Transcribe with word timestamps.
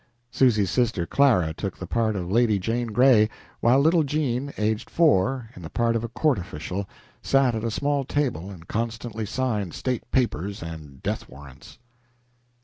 Susy's 0.31 0.71
sister, 0.71 1.05
Clara, 1.05 1.53
took 1.53 1.77
the 1.77 1.85
part 1.85 2.15
of 2.15 2.31
Lady 2.31 2.57
Jane 2.57 2.87
Gray, 2.87 3.29
while 3.59 3.79
little 3.79 4.01
Jean, 4.01 4.51
aged 4.57 4.89
four, 4.89 5.51
in 5.55 5.61
the 5.61 5.69
part 5.69 5.95
of 5.95 6.03
a 6.03 6.07
court 6.07 6.39
official, 6.39 6.89
sat 7.21 7.53
at 7.53 7.63
a 7.63 7.69
small 7.69 8.03
table 8.03 8.49
and 8.49 8.67
constantly 8.67 9.27
signed 9.27 9.75
state 9.75 10.09
papers 10.09 10.63
and 10.63 11.03
death 11.03 11.29
warrants. 11.29 11.77